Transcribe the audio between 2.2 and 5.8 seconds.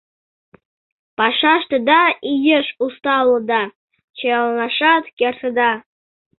иеш уста улыда, чояланашат кертыда.